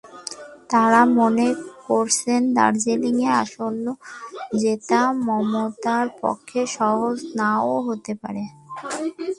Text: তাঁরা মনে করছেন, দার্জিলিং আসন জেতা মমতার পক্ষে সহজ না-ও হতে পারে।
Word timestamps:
তাঁরা 0.69 1.01
মনে 1.17 1.47
করছেন, 1.87 2.41
দার্জিলিং 2.53 3.17
আসন 3.41 3.75
জেতা 4.57 5.01
মমতার 5.27 6.05
পক্ষে 6.21 6.61
সহজ 6.77 7.17
না-ও 7.35 7.75
হতে 7.87 8.13
পারে। 8.21 8.43